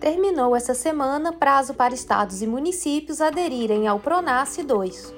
[0.00, 5.14] Terminou essa semana prazo para estados e municípios aderirem ao Pronace 2.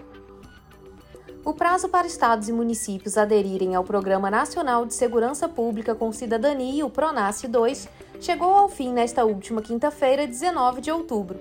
[1.44, 6.84] O prazo para estados e municípios aderirem ao Programa Nacional de Segurança Pública com Cidadania,
[6.84, 7.88] o Pronace 2,
[8.20, 11.38] chegou ao fim nesta última quinta-feira, 19 de outubro.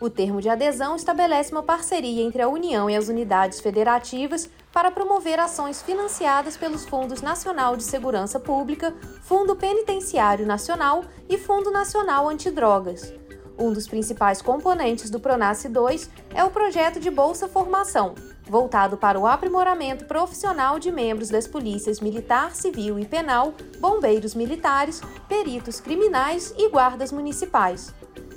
[0.00, 4.90] O termo de adesão estabelece uma parceria entre a União e as unidades federativas para
[4.90, 12.28] promover ações financiadas pelos Fundos Nacional de Segurança Pública, Fundo Penitenciário Nacional e Fundo Nacional
[12.28, 13.14] Antidrogas.
[13.56, 19.18] Um dos principais componentes do Pronace 2 é o projeto de Bolsa Formação, voltado para
[19.18, 26.52] o aprimoramento profissional de membros das polícias militar, civil e penal, bombeiros militares, peritos criminais
[26.58, 27.94] e guardas municipais.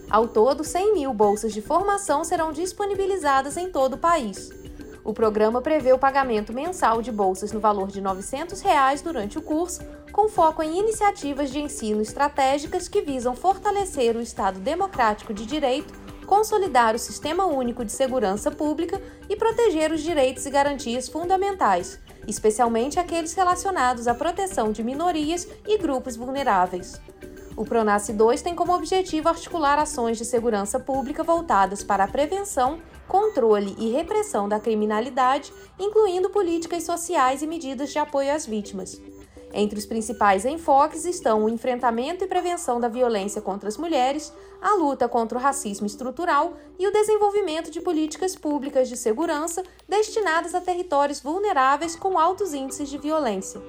[0.10, 4.50] Ao todo, 100 mil bolsas de formação serão disponibilizadas em todo o país.
[5.04, 9.42] O programa prevê o pagamento mensal de bolsas no valor de 900 reais durante o
[9.42, 9.82] curso,
[10.14, 15.94] com foco em iniciativas de ensino estratégicas que visam fortalecer o Estado democrático de direito,
[16.26, 23.00] consolidar o Sistema Único de Segurança Pública e proteger os direitos e garantias fundamentais, especialmente
[23.00, 27.00] aqueles relacionados à proteção de minorias e grupos vulneráveis.
[27.58, 32.80] O Pronace 2 tem como objetivo articular ações de segurança pública voltadas para a prevenção,
[33.08, 39.02] controle e repressão da criminalidade, incluindo políticas sociais e medidas de apoio às vítimas.
[39.52, 44.76] Entre os principais enfoques estão o enfrentamento e prevenção da violência contra as mulheres, a
[44.76, 50.62] luta contra o racismo estrutural e o desenvolvimento de políticas públicas de segurança destinadas a
[50.62, 53.60] territórios vulneráveis com altos índices de violência.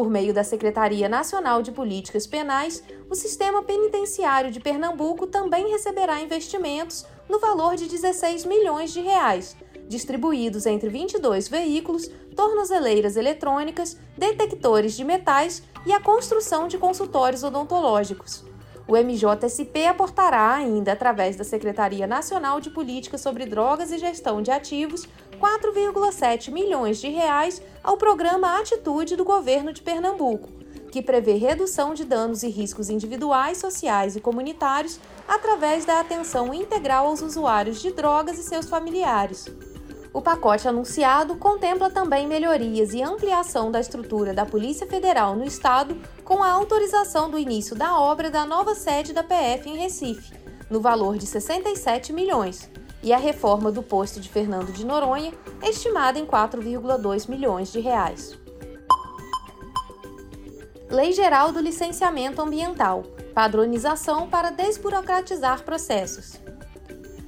[0.00, 6.22] Por meio da Secretaria Nacional de Políticas Penais, o sistema penitenciário de Pernambuco também receberá
[6.22, 9.54] investimentos no valor de 16 milhões de reais,
[9.90, 18.42] distribuídos entre 22 veículos, tornozeleiras eletrônicas, detectores de metais e a construção de consultórios odontológicos.
[18.88, 24.50] O MJSP aportará ainda, através da Secretaria Nacional de Política sobre Drogas e Gestão de
[24.50, 25.06] Ativos,
[25.40, 30.50] 4,7 milhões de reais ao programa Atitude do governo de Pernambuco,
[30.92, 37.06] que prevê redução de danos e riscos individuais, sociais e comunitários através da atenção integral
[37.06, 39.46] aos usuários de drogas e seus familiares.
[40.12, 45.96] O pacote anunciado contempla também melhorias e ampliação da estrutura da Polícia Federal no Estado,
[46.22, 50.34] com a autorização do início da obra da nova sede da PF em Recife,
[50.68, 52.68] no valor de 67 milhões,
[53.02, 58.38] e a reforma do posto de Fernando de Noronha, estimada em 4,2 milhões de reais.
[60.90, 66.38] Lei Geral do Licenciamento Ambiental padronização para desburocratizar processos.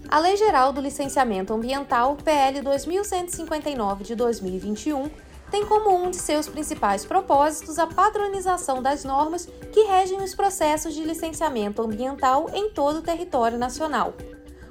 [0.08, 5.10] A Lei Geral do Licenciamento Ambiental, PL 2159 de 2021,
[5.50, 10.94] tem como um de seus principais propósitos a padronização das normas que regem os processos
[10.94, 14.14] de licenciamento ambiental em todo o território nacional.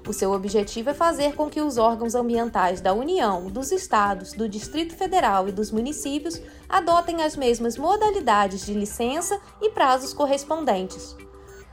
[0.08, 4.50] O seu objetivo é fazer com que os órgãos ambientais da União, dos estados, do
[4.50, 11.16] Distrito Federal e dos municípios adotem as mesmas modalidades de licença e prazos correspondentes.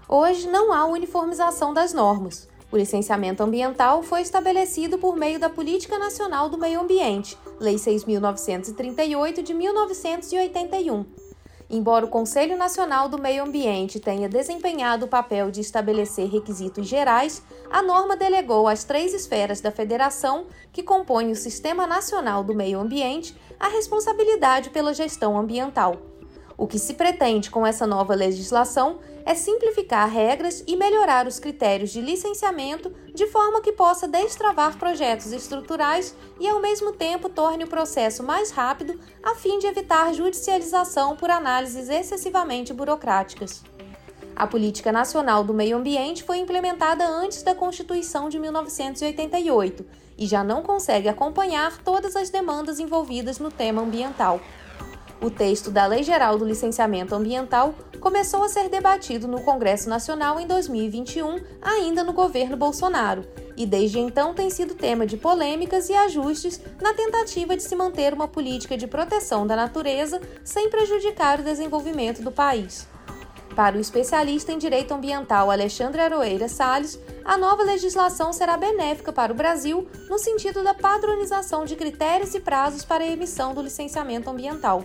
[0.07, 2.49] Hoje não há uniformização das normas.
[2.71, 9.43] O licenciamento ambiental foi estabelecido por meio da Política Nacional do Meio Ambiente, Lei 6.938
[9.43, 11.07] de 1981.
[11.71, 17.43] Embora o Conselho Nacional do Meio Ambiente tenha desempenhado o papel de estabelecer requisitos gerais,
[17.71, 22.81] a norma delegou às três esferas da federação, que compõem o Sistema Nacional do Meio
[22.81, 25.97] Ambiente, a responsabilidade pela gestão ambiental.
[26.57, 28.99] O que se pretende com essa nova legislação
[29.29, 35.33] é simplificar regras e melhorar os critérios de licenciamento de forma que possa destravar projetos
[35.33, 41.15] estruturais e, ao mesmo tempo, torne o processo mais rápido, a fim de evitar judicialização
[41.15, 43.63] por análises excessivamente burocráticas.
[44.35, 49.85] A Política Nacional do Meio Ambiente foi implementada antes da Constituição de 1988
[50.17, 54.41] e já não consegue acompanhar todas as demandas envolvidas no tema ambiental.
[55.21, 60.39] O texto da Lei Geral do Licenciamento Ambiental começou a ser debatido no Congresso Nacional
[60.39, 63.27] em 2021, ainda no governo Bolsonaro,
[63.57, 68.15] e desde então tem sido tema de polêmicas e ajustes na tentativa de se manter
[68.15, 72.87] uma política de proteção da natureza sem prejudicar o desenvolvimento do país.
[73.59, 79.33] Para o especialista em direito ambiental Alexandre Aroeira Salles, a nova legislação será benéfica para
[79.33, 84.31] o Brasil no sentido da padronização de critérios e prazos para a emissão do licenciamento
[84.31, 84.85] ambiental.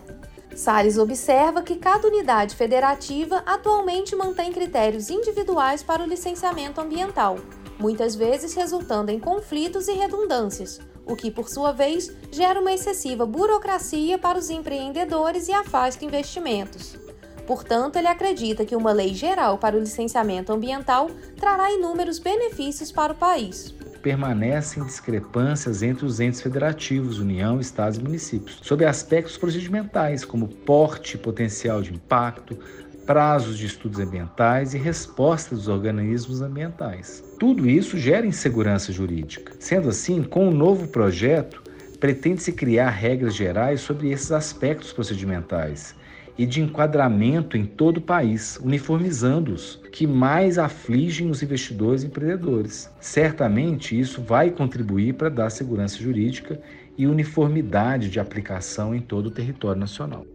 [0.56, 7.38] Salles observa que cada unidade federativa atualmente mantém critérios individuais para o licenciamento ambiental,
[7.78, 13.24] muitas vezes resultando em conflitos e redundâncias, o que, por sua vez, gera uma excessiva
[13.24, 17.03] burocracia para os empreendedores e afasta investimentos.
[17.46, 23.12] Portanto, ele acredita que uma lei geral para o licenciamento ambiental trará inúmeros benefícios para
[23.12, 23.76] o país.
[24.02, 31.18] Permanecem discrepâncias entre os entes federativos, União, Estados e municípios, sobre aspectos procedimentais, como porte
[31.18, 32.58] potencial de impacto,
[33.06, 37.24] prazos de estudos ambientais e respostas dos organismos ambientais.
[37.40, 39.54] Tudo isso gera insegurança jurídica.
[39.60, 41.62] Sendo assim, com o novo projeto,
[42.00, 45.96] pretende-se criar regras gerais sobre esses aspectos procedimentais
[46.38, 52.90] e de enquadramento em todo o país, uniformizando-os, que mais afligem os investidores e empreendedores.
[53.00, 56.60] Certamente isso vai contribuir para dar segurança jurídica
[56.98, 60.26] e uniformidade de aplicação em todo o território nacional.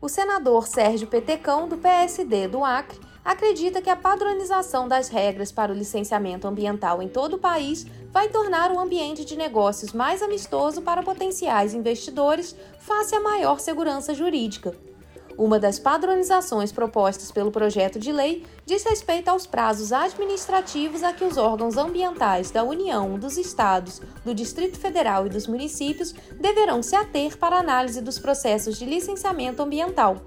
[0.00, 5.72] O senador Sérgio Petecão, do PSD do Acre, acredita que a padronização das regras para
[5.72, 10.80] o licenciamento ambiental em todo o país vai tornar o ambiente de negócios mais amistoso
[10.80, 14.74] para potenciais investidores face à maior segurança jurídica.
[15.40, 21.24] Uma das padronizações propostas pelo projeto de lei diz respeito aos prazos administrativos a que
[21.24, 26.94] os órgãos ambientais da União, dos Estados, do Distrito Federal e dos municípios deverão se
[26.94, 30.18] ater para análise dos processos de licenciamento ambiental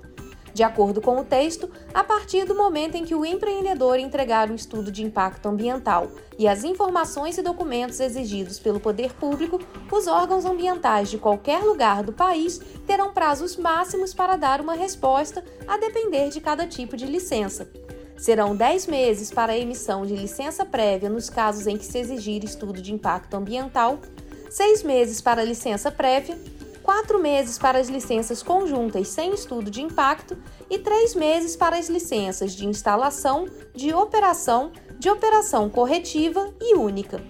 [0.53, 4.55] de acordo com o texto, a partir do momento em que o empreendedor entregar o
[4.55, 9.59] estudo de impacto ambiental e as informações e documentos exigidos pelo poder público,
[9.91, 15.43] os órgãos ambientais de qualquer lugar do país terão prazos máximos para dar uma resposta,
[15.67, 17.67] a depender de cada tipo de licença.
[18.15, 22.43] Serão 10 meses para a emissão de licença prévia nos casos em que se exigir
[22.43, 23.99] estudo de impacto ambiental,
[24.49, 26.37] 6 meses para a licença prévia
[26.83, 30.37] quatro meses para as licenças conjuntas sem estudo de impacto
[30.69, 37.23] e três meses para as licenças de instalação, de operação, de operação corretiva e única.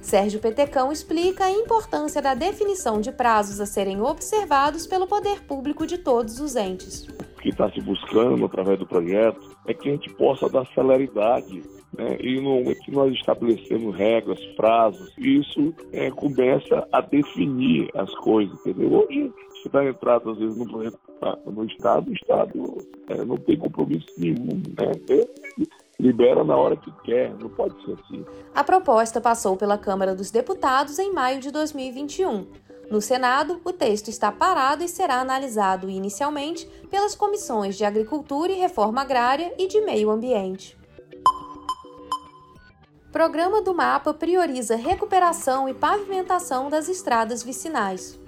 [0.00, 5.86] Sérgio Petecão explica a importância da definição de prazos a serem observados pelo poder público
[5.86, 7.06] de todos os entes.
[7.06, 11.62] O que está se buscando através do projeto é que a gente possa dar celeridade
[11.96, 12.16] né?
[12.20, 18.58] E no momento que nós estabelecemos regras, prazos, isso é, começa a definir as coisas,
[18.60, 19.04] entendeu?
[19.04, 20.98] Hoje, você dá entrada, às vezes, no projeto
[21.46, 22.78] no Estado, o Estado
[23.08, 24.92] é, não tem compromisso nenhum, né?
[26.00, 28.24] libera na hora que quer, não pode ser assim.
[28.52, 32.46] A proposta passou pela Câmara dos Deputados em maio de 2021.
[32.90, 38.58] No Senado, o texto está parado e será analisado inicialmente pelas comissões de Agricultura e
[38.58, 40.76] Reforma Agrária e de Meio Ambiente.
[43.12, 48.18] Programa do Mapa prioriza recuperação e pavimentação das estradas vicinais.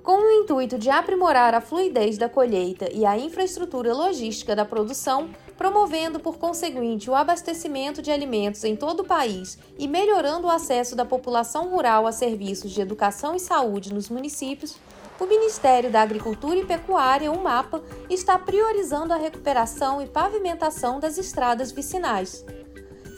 [0.00, 5.30] Com o intuito de aprimorar a fluidez da colheita e a infraestrutura logística da produção,
[5.58, 10.94] promovendo por conseguinte o abastecimento de alimentos em todo o país e melhorando o acesso
[10.94, 14.76] da população rural a serviços de educação e saúde nos municípios,
[15.18, 21.18] o Ministério da Agricultura e Pecuária, o MAPA, está priorizando a recuperação e pavimentação das
[21.18, 22.44] estradas vicinais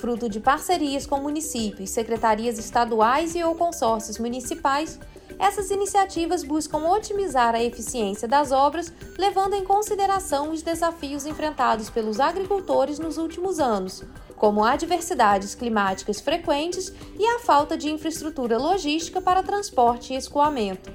[0.02, 4.98] fruto de parcerias com municípios, secretarias estaduais e ou consórcios municipais,
[5.38, 12.18] essas iniciativas buscam otimizar a eficiência das obras, levando em consideração os desafios enfrentados pelos
[12.18, 14.02] agricultores nos últimos anos,
[14.34, 20.90] como adversidades climáticas frequentes e a falta de infraestrutura logística para transporte e escoamento.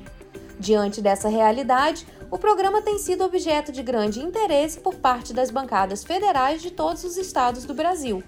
[0.59, 6.03] Diante dessa realidade, o programa tem sido objeto de grande interesse por parte das bancadas
[6.03, 8.21] federais de todos os estados do Brasil.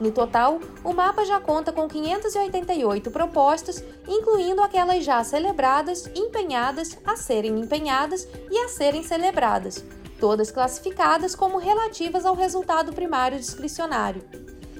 [0.00, 7.16] No total, o mapa já conta com 588 propostas, incluindo aquelas já celebradas, empenhadas, a
[7.16, 9.84] serem empenhadas e a serem celebradas,
[10.18, 14.22] todas classificadas como relativas ao resultado primário discricionário.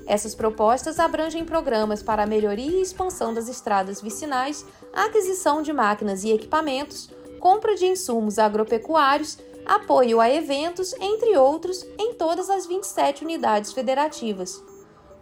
[0.07, 6.25] Essas propostas abrangem programas para a melhoria e expansão das estradas vicinais, aquisição de máquinas
[6.25, 13.23] e equipamentos, compra de insumos agropecuários, apoio a eventos, entre outros, em todas as 27
[13.23, 14.70] unidades federativas.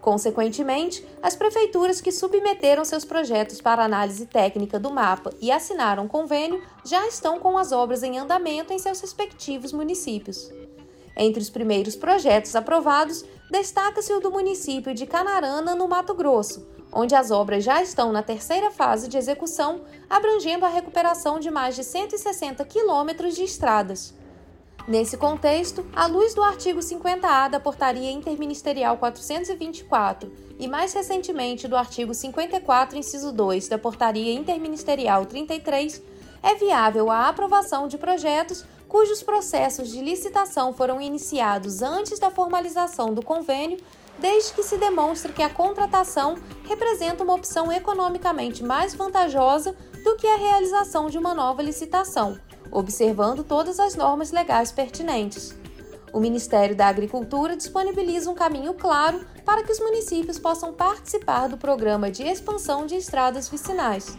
[0.09, 6.63] Consequentemente, as prefeituras que submeteram seus projetos para análise técnica do mapa e assinaram convênio
[6.83, 10.51] já estão com as obras em andamento em seus respectivos municípios.
[11.15, 17.15] Entre os primeiros projetos aprovados, destaca-se o do município de Canarana, no Mato Grosso, onde
[17.15, 21.85] as obras já estão na terceira fase de execução, abrangendo a recuperação de mais de
[21.85, 24.15] 160 quilômetros de estradas.
[24.89, 31.77] Nesse contexto, à luz do artigo 50A da Portaria Interministerial 424 e mais recentemente do
[31.77, 36.03] artigo 54, inciso 2 da Portaria Interministerial 33,
[36.43, 43.13] é viável a aprovação de projetos cujos processos de licitação foram iniciados antes da formalização
[43.13, 43.77] do convênio,
[44.19, 50.27] desde que se demonstre que a contratação representa uma opção economicamente mais vantajosa do que
[50.27, 52.39] a realização de uma nova licitação
[52.71, 55.55] observando todas as normas legais pertinentes.
[56.13, 61.57] O Ministério da Agricultura disponibiliza um caminho claro para que os municípios possam participar do
[61.57, 64.17] programa de expansão de estradas vicinais.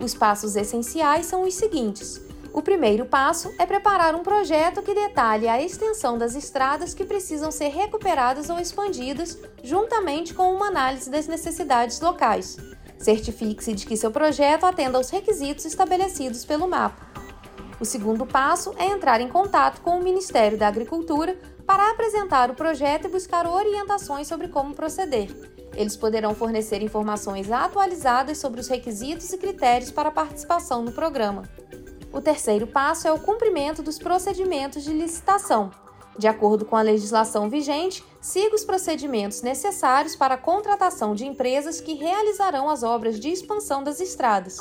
[0.00, 2.20] Os passos essenciais são os seguintes.
[2.52, 7.52] O primeiro passo é preparar um projeto que detalhe a extensão das estradas que precisam
[7.52, 12.56] ser recuperadas ou expandidas, juntamente com uma análise das necessidades locais.
[12.98, 17.09] Certifique-se de que seu projeto atenda aos requisitos estabelecidos pelo mapa.
[17.80, 22.54] O segundo passo é entrar em contato com o Ministério da Agricultura para apresentar o
[22.54, 25.34] projeto e buscar orientações sobre como proceder.
[25.74, 31.44] Eles poderão fornecer informações atualizadas sobre os requisitos e critérios para participação no programa.
[32.12, 35.70] O terceiro passo é o cumprimento dos procedimentos de licitação.
[36.18, 41.80] De acordo com a legislação vigente, siga os procedimentos necessários para a contratação de empresas
[41.80, 44.58] que realizarão as obras de expansão das estradas.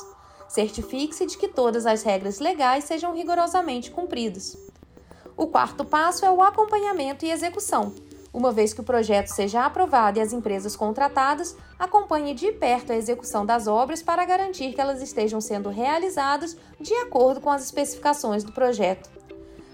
[0.49, 4.57] Certifique-se de que todas as regras legais sejam rigorosamente cumpridas.
[5.37, 7.93] O quarto passo é o acompanhamento e execução.
[8.33, 12.95] Uma vez que o projeto seja aprovado e as empresas contratadas, acompanhe de perto a
[12.95, 18.43] execução das obras para garantir que elas estejam sendo realizadas de acordo com as especificações
[18.43, 19.18] do projeto.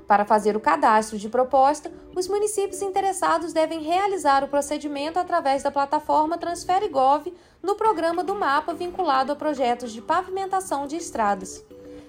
[0.07, 5.71] Para fazer o cadastro de proposta, os municípios interessados devem realizar o procedimento através da
[5.71, 11.63] plataforma TransfereGov no programa do mapa vinculado a projetos de pavimentação de estradas.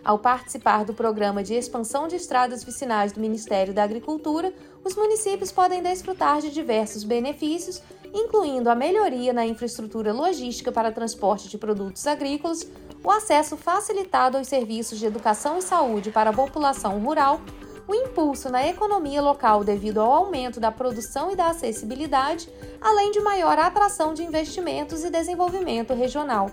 [0.05, 4.53] Ao participar do programa de expansão de estradas vicinais do Ministério da Agricultura,
[4.85, 7.83] os municípios podem desfrutar de diversos benefícios,
[8.15, 12.65] incluindo a melhoria na infraestrutura logística para transporte de produtos agrícolas,
[13.03, 17.41] o acesso facilitado aos serviços de educação e saúde para a população rural,
[17.87, 22.49] o impulso na economia local devido ao aumento da produção e da acessibilidade,
[22.81, 26.51] além de maior atração de investimentos e desenvolvimento regional.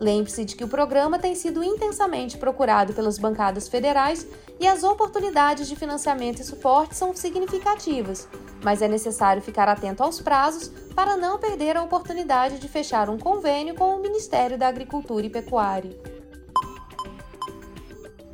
[0.00, 4.26] Lembre-se de que o programa tem sido intensamente procurado pelas bancadas federais
[4.58, 8.28] e as oportunidades de financiamento e suporte são significativas,
[8.64, 13.18] mas é necessário ficar atento aos prazos para não perder a oportunidade de fechar um
[13.18, 16.21] convênio com o Ministério da Agricultura e Pecuária.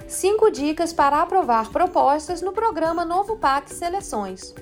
[0.09, 4.55] 5 dicas para aprovar propostas no programa Novo PAC Seleções.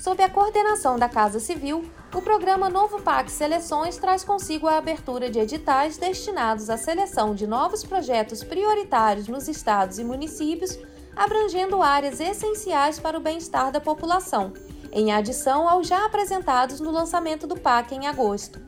[0.00, 5.28] Sob a coordenação da Casa Civil, o programa Novo PAC Seleções traz consigo a abertura
[5.28, 10.78] de editais destinados à seleção de novos projetos prioritários nos estados e municípios,
[11.16, 14.52] abrangendo áreas essenciais para o bem-estar da população,
[14.92, 18.60] em adição aos já apresentados no lançamento do PAC em agosto.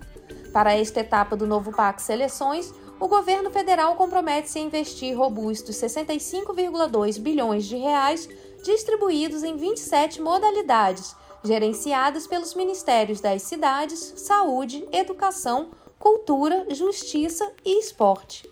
[0.52, 7.18] Para esta etapa do Novo PAC Seleções, o governo federal compromete-se a investir robustos 65,2
[7.18, 8.28] bilhões de reais
[8.62, 18.48] distribuídos em 27 modalidades, gerenciadas pelos ministérios das cidades, saúde, educação, cultura, justiça e esporte.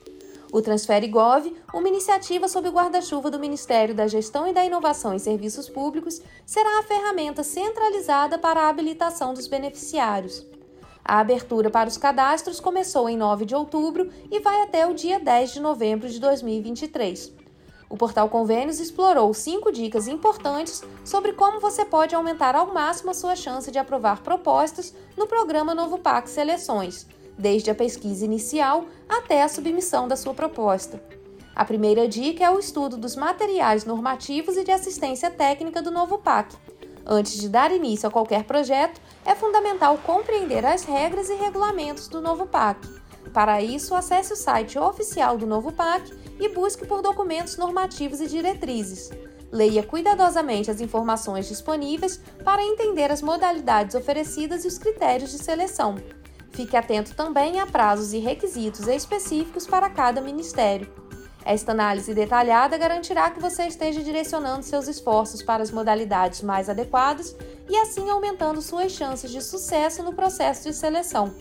[0.50, 5.12] O Transfere Gov, uma iniciativa sob o guarda-chuva do Ministério da Gestão e da Inovação
[5.12, 10.47] em Serviços Públicos, será a ferramenta centralizada para a habilitação dos beneficiários.
[11.08, 15.18] A abertura para os cadastros começou em 9 de outubro e vai até o dia
[15.18, 17.32] 10 de novembro de 2023.
[17.88, 23.14] O portal Convênios explorou cinco dicas importantes sobre como você pode aumentar ao máximo a
[23.14, 27.06] sua chance de aprovar propostas no programa Novo PAC Seleções,
[27.38, 31.02] desde a pesquisa inicial até a submissão da sua proposta.
[31.56, 36.18] A primeira dica é o estudo dos materiais normativos e de assistência técnica do Novo
[36.18, 36.54] PAC
[37.10, 42.20] Antes de dar início a qualquer projeto, é fundamental compreender as regras e regulamentos do
[42.20, 42.86] novo PAC.
[43.32, 48.26] Para isso, acesse o site oficial do novo PAC e busque por documentos normativos e
[48.26, 49.10] diretrizes.
[49.50, 55.96] Leia cuidadosamente as informações disponíveis para entender as modalidades oferecidas e os critérios de seleção.
[56.50, 61.07] Fique atento também a prazos e requisitos específicos para cada ministério.
[61.49, 67.35] Esta análise detalhada garantirá que você esteja direcionando seus esforços para as modalidades mais adequadas
[67.67, 71.35] e assim aumentando suas chances de sucesso no processo de seleção.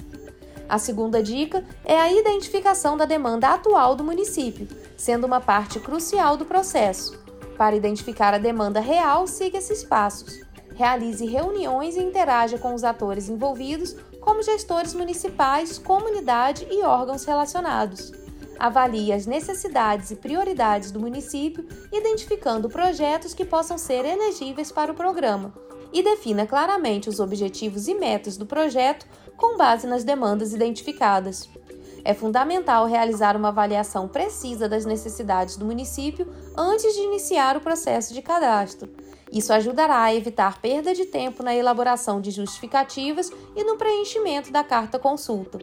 [0.70, 6.38] A segunda dica é a identificação da demanda atual do município, sendo uma parte crucial
[6.38, 7.22] do processo.
[7.58, 10.40] Para identificar a demanda real, siga esses passos.
[10.74, 18.14] Realize reuniões e interaja com os atores envolvidos, como gestores municipais, comunidade e órgãos relacionados.
[18.60, 24.96] Avalie as necessidades e prioridades do município, identificando projetos que possam ser elegíveis para o
[24.96, 25.54] programa,
[25.94, 31.50] e defina claramente os objetivos e metas do projeto com base nas demandas identificadas.
[32.04, 38.14] É fundamental realizar uma avaliação precisa das necessidades do município antes de iniciar o processo
[38.14, 38.90] de cadastro.
[39.32, 44.64] Isso ajudará a evitar perda de tempo na elaboração de justificativas e no preenchimento da
[44.64, 45.60] carta consulta.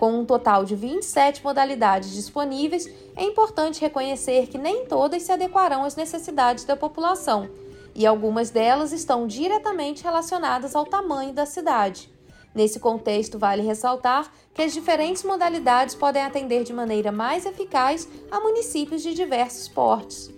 [0.00, 5.84] Com um total de 27 modalidades disponíveis, é importante reconhecer que nem todas se adequarão
[5.84, 7.50] às necessidades da população,
[7.94, 12.10] e algumas delas estão diretamente relacionadas ao tamanho da cidade.
[12.54, 18.40] Nesse contexto, vale ressaltar que as diferentes modalidades podem atender de maneira mais eficaz a
[18.40, 20.30] municípios de diversos portes.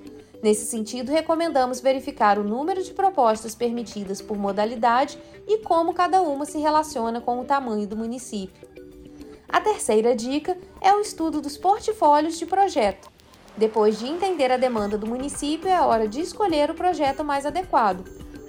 [0.42, 5.16] Nesse sentido, recomendamos verificar o número de propostas permitidas por modalidade
[5.46, 8.71] e como cada uma se relaciona com o tamanho do município.
[9.52, 13.10] A terceira dica é o estudo dos portfólios de projeto.
[13.54, 18.02] Depois de entender a demanda do município, é hora de escolher o projeto mais adequado.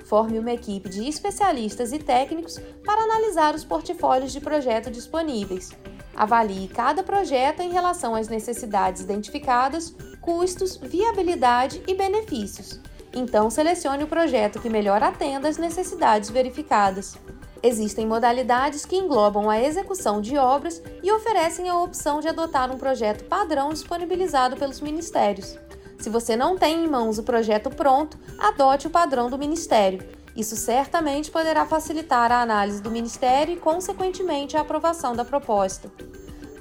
[0.05, 5.71] Forme uma equipe de especialistas e técnicos para analisar os portfólios de projeto disponíveis.
[6.15, 12.79] Avalie cada projeto em relação às necessidades identificadas, custos, viabilidade e benefícios.
[13.13, 17.17] Então, selecione o projeto que melhor atenda às necessidades verificadas.
[17.63, 22.77] Existem modalidades que englobam a execução de obras e oferecem a opção de adotar um
[22.77, 25.57] projeto padrão disponibilizado pelos ministérios.
[25.97, 30.03] Se você não tem em mãos o projeto pronto, adote o padrão do ministério.
[30.35, 35.89] Isso certamente poderá facilitar a análise do ministério e, consequentemente, a aprovação da proposta.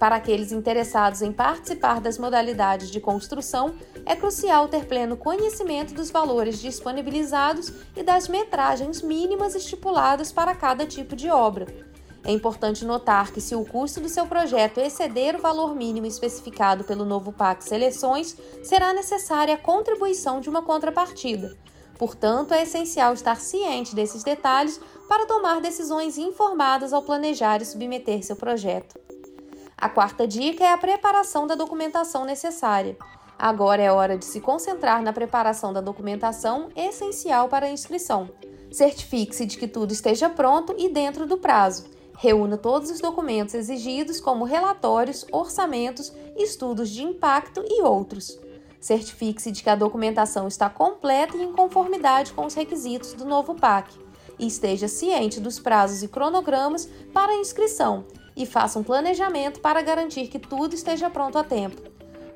[0.03, 6.11] Para aqueles interessados em participar das modalidades de construção, é crucial ter pleno conhecimento dos
[6.11, 11.69] valores disponibilizados e das metragens mínimas estipuladas para cada tipo de obra.
[12.25, 16.83] É importante notar que, se o custo do seu projeto exceder o valor mínimo especificado
[16.83, 21.57] pelo novo PAC Seleções, será necessária a contribuição de uma contrapartida.
[21.97, 28.25] Portanto, é essencial estar ciente desses detalhes para tomar decisões informadas ao planejar e submeter
[28.25, 29.12] seu projeto.
[29.83, 32.97] A quarta dica é a preparação da documentação necessária.
[33.37, 38.31] Agora é hora de se concentrar na preparação da documentação essencial para a inscrição.
[38.71, 41.87] Certifique-se de que tudo esteja pronto e dentro do prazo.
[42.17, 48.39] Reúna todos os documentos exigidos, como relatórios, orçamentos, estudos de impacto e outros.
[48.79, 53.57] Certifique-se de que a documentação está completa e em conformidade com os requisitos do novo
[53.57, 53.93] PAC.
[54.39, 58.05] E esteja ciente dos prazos e cronogramas para a inscrição,
[58.37, 61.81] e faça um planejamento para garantir que tudo esteja pronto a tempo.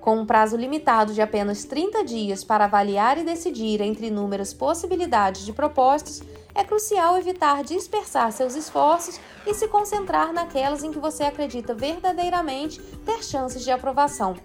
[0.01, 5.45] Com um prazo limitado de apenas 30 dias para avaliar e decidir entre inúmeras possibilidades
[5.45, 6.23] de propostas,
[6.55, 12.81] é crucial evitar dispersar seus esforços e se concentrar naquelas em que você acredita verdadeiramente
[13.05, 14.37] ter chances de aprovação.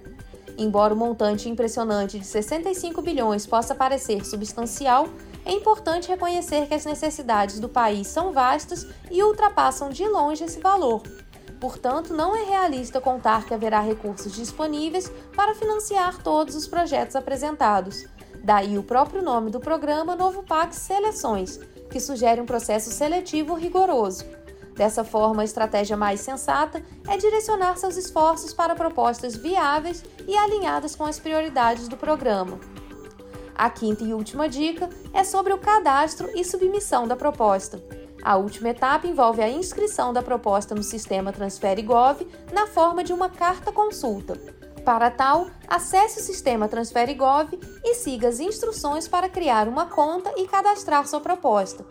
[0.58, 5.08] Embora o montante impressionante de 65 bilhões possa parecer substancial,
[5.46, 10.60] é importante reconhecer que as necessidades do país são vastas e ultrapassam de longe esse
[10.60, 11.02] valor.
[11.62, 18.04] Portanto, não é realista contar que haverá recursos disponíveis para financiar todos os projetos apresentados.
[18.44, 21.60] Daí o próprio nome do programa Novo PAC Seleções,
[21.92, 24.26] que sugere um processo seletivo rigoroso.
[24.76, 30.96] Dessa forma, a estratégia mais sensata é direcionar seus esforços para propostas viáveis e alinhadas
[30.96, 32.60] com as prioridades do programa.
[33.54, 38.01] A quinta e última dica é sobre o cadastro e submissão da proposta.
[38.22, 43.30] A última etapa envolve a inscrição da proposta no sistema TransfereGov na forma de uma
[43.30, 44.40] carta consulta.
[44.86, 47.50] Para tal, acesse o sistema TransfereGov
[47.84, 51.86] e siga as instruções para criar uma conta e cadastrar sua proposta.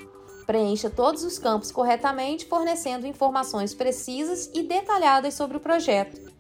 [0.46, 6.30] Preencha todos os campos corretamente, fornecendo informações precisas e detalhadas sobre o projeto.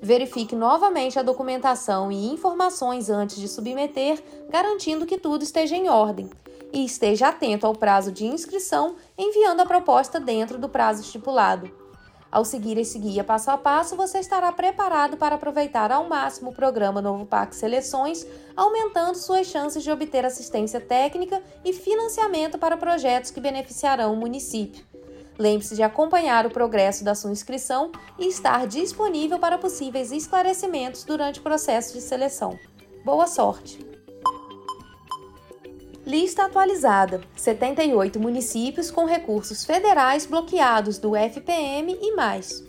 [0.00, 6.30] Verifique novamente a documentação e informações antes de submeter, garantindo que tudo esteja em ordem
[6.72, 11.70] e esteja atento ao prazo de inscrição, enviando a proposta dentro do prazo estipulado.
[12.30, 16.54] Ao seguir esse guia passo a passo, você estará preparado para aproveitar ao máximo o
[16.54, 23.30] programa Novo PAC Seleções, aumentando suas chances de obter assistência técnica e financiamento para projetos
[23.30, 24.84] que beneficiarão o município.
[25.38, 31.40] Lembre-se de acompanhar o progresso da sua inscrição e estar disponível para possíveis esclarecimentos durante
[31.40, 32.58] o processo de seleção.
[33.04, 33.97] Boa sorte!
[36.08, 42.64] Lista atualizada: 78 municípios com recursos federais bloqueados do FPM e mais.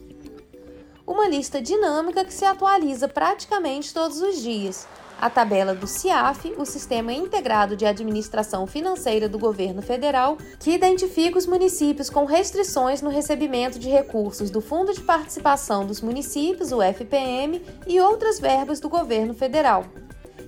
[1.08, 4.86] Uma lista dinâmica que se atualiza praticamente todos os dias.
[5.22, 11.38] a tabela do CIAF, o Sistema Integrado de Administração Financeira do Governo Federal, que identifica
[11.38, 16.82] os municípios com restrições no recebimento de recursos do Fundo de Participação dos Municípios, o
[16.82, 19.86] FPM, e outras verbas do governo federal.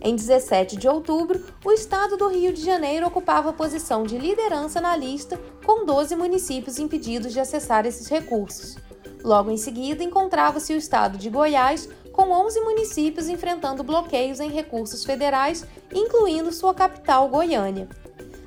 [0.03, 4.81] Em 17 de outubro, o estado do Rio de Janeiro ocupava a posição de liderança
[4.81, 8.77] na lista, com 12 municípios impedidos de acessar esses recursos.
[9.23, 15.05] Logo em seguida, encontrava-se o estado de Goiás, com 11 municípios enfrentando bloqueios em recursos
[15.05, 17.87] federais, incluindo sua capital, Goiânia.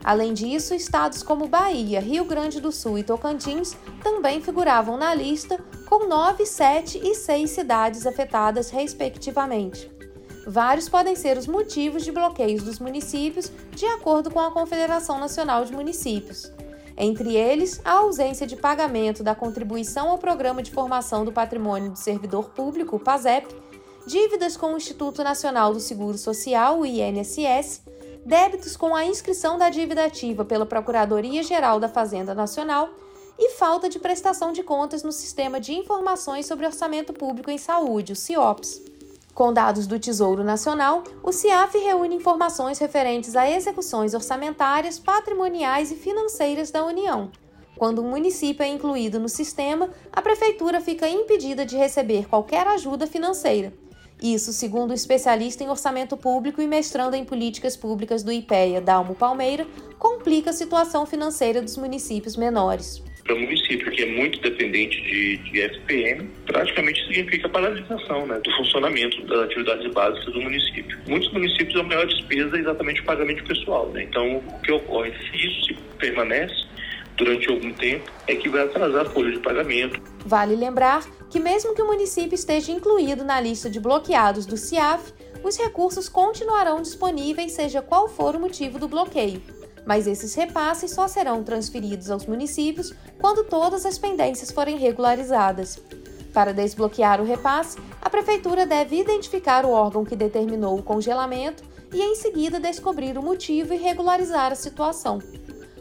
[0.02, 5.58] Além disso, estados como Bahia, Rio Grande do Sul e Tocantins também figuravam na lista,
[5.88, 9.90] com 9, 7 e 6 cidades afetadas, respectivamente.
[10.46, 15.64] Vários podem ser os motivos de bloqueios dos municípios, de acordo com a Confederação Nacional
[15.64, 16.52] de Municípios.
[16.96, 21.98] Entre eles, a ausência de pagamento da contribuição ao Programa de Formação do Patrimônio do
[21.98, 23.54] Servidor Público, PASEP,
[24.06, 27.82] dívidas com o Instituto Nacional do Seguro Social, o INSS,
[28.24, 32.90] débitos com a inscrição da dívida ativa pela Procuradoria-Geral da Fazenda Nacional
[33.38, 38.12] e falta de prestação de contas no Sistema de Informações sobre Orçamento Público em Saúde,
[38.12, 38.93] o CIOPS.
[39.34, 45.96] Com dados do Tesouro Nacional, o CIAF reúne informações referentes a execuções orçamentárias, patrimoniais e
[45.96, 47.32] financeiras da União.
[47.76, 53.08] Quando um município é incluído no sistema, a Prefeitura fica impedida de receber qualquer ajuda
[53.08, 53.72] financeira.
[54.22, 59.16] Isso, segundo o especialista em orçamento público e mestrando em políticas públicas do IPEA, Dalmo
[59.16, 59.66] Palmeira,
[59.98, 65.38] complica a situação financeira dos municípios menores para um município que é muito dependente de,
[65.38, 70.98] de FPM, praticamente significa paralisação né, do funcionamento das atividades básicas do município.
[71.08, 73.88] Muitos municípios, a maior despesa é exatamente o pagamento pessoal.
[73.88, 74.02] Né?
[74.02, 76.54] Então, o que ocorre, se isso se permanece
[77.16, 80.00] durante algum tempo, é que vai atrasar a folha de pagamento.
[80.26, 85.12] Vale lembrar que, mesmo que o município esteja incluído na lista de bloqueados do CIAF,
[85.42, 89.40] os recursos continuarão disponíveis, seja qual for o motivo do bloqueio
[89.86, 95.78] mas esses repasses só serão transferidos aos municípios quando todas as pendências forem regularizadas.
[96.32, 102.02] Para desbloquear o repasse, a Prefeitura deve identificar o órgão que determinou o congelamento e,
[102.02, 105.20] em seguida, descobrir o motivo e regularizar a situação.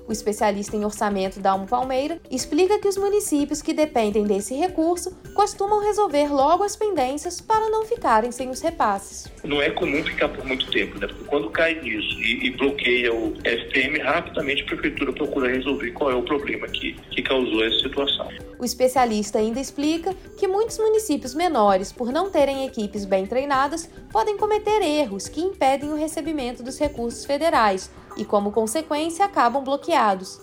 [0.07, 5.81] O especialista em orçamento Dalmo Palmeira explica que os municípios que dependem desse recurso costumam
[5.81, 9.31] resolver logo as pendências para não ficarem sem os repasses.
[9.43, 11.07] Não é comum ficar por muito tempo, né?
[11.07, 16.11] Porque quando cai nisso e, e bloqueia o FPM, rapidamente a prefeitura procura resolver qual
[16.11, 18.27] é o problema que, que causou essa situação.
[18.59, 24.37] O especialista ainda explica que muitos municípios menores, por não terem equipes bem treinadas, podem
[24.37, 30.39] cometer erros que impedem o recebimento dos recursos federais, e, como consequência, acabam bloqueados.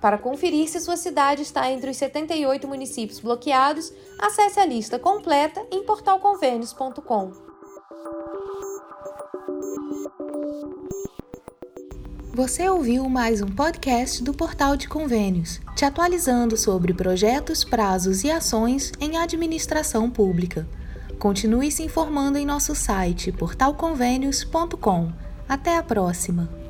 [0.00, 5.64] Para conferir se sua cidade está entre os 78 municípios bloqueados, acesse a lista completa
[5.70, 7.52] em portalconvênios.com.
[12.34, 18.30] Você ouviu mais um podcast do Portal de Convênios, te atualizando sobre projetos, prazos e
[18.30, 20.66] ações em administração pública.
[21.18, 25.12] Continue se informando em nosso site portalconvênios.com.
[25.46, 26.61] Até a próxima!